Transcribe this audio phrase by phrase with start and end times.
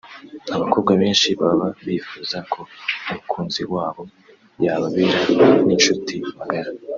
[0.55, 2.59] Abakobwa benshi baba bifuza ko
[3.09, 4.03] umukunzi wabo
[4.63, 5.19] yababera
[5.65, 6.69] n’inshuti magara